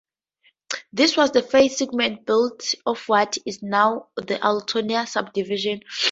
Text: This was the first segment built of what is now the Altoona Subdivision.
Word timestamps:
This 0.91 1.15
was 1.15 1.29
the 1.29 1.43
first 1.43 1.77
segment 1.77 2.25
built 2.25 2.73
of 2.87 3.03
what 3.07 3.37
is 3.45 3.61
now 3.61 4.07
the 4.15 4.43
Altoona 4.43 5.05
Subdivision. 5.05 5.81